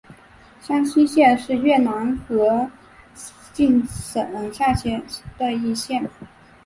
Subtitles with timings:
[0.59, 2.67] 香溪县是越南河
[3.53, 4.99] 静省下辖
[5.37, 6.09] 的一县。